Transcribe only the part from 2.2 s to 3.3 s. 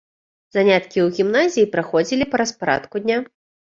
па распарадку дня.